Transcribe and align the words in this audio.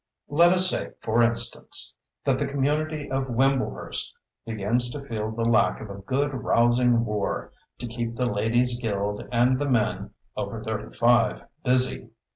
Let 0.29 0.51
us 0.51 0.67
say, 0.67 0.93
for 1.03 1.21
instance, 1.21 1.95
that 2.25 2.39
the 2.39 2.47
community 2.47 3.11
of 3.11 3.29
Wimblehurst 3.29 4.15
begins 4.47 4.89
to 4.89 4.99
feel 4.99 5.29
the 5.29 5.45
lack 5.45 5.79
of 5.79 5.91
a 5.91 6.01
good, 6.01 6.33
rousing 6.33 7.05
war 7.05 7.53
to 7.77 7.85
keep 7.85 8.15
the 8.15 8.25
Ladies' 8.25 8.79
Guild 8.79 9.27
and 9.31 9.59
the 9.59 9.69
men 9.69 10.09
over 10.35 10.63
thirty 10.63 10.97
five 10.97 11.45
busy. 11.63 12.09